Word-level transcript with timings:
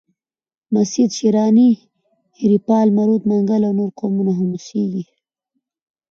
مسید، 0.73 1.09
شیراني، 1.17 1.69
هیریپال، 2.39 2.87
مروت، 2.97 3.23
منگل 3.29 3.61
او 3.65 3.73
نور 3.79 3.89
قومونه 3.99 4.31
هم 4.39 4.49
اوسیږي. 4.55 5.03